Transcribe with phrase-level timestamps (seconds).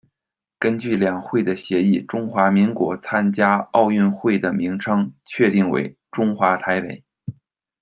[0.57, 7.03] 根据两会的协议，中华民国参加奥运会的名称确定为“中华台北”。